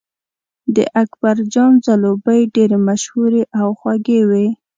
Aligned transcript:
د 0.75 0.77
اکبرجان 1.01 1.71
ځلوبۍ 1.85 2.41
ډېرې 2.55 2.77
مشهورې 2.87 3.43
او 3.59 3.67
خوږې 3.79 4.21
وې. 4.29 4.47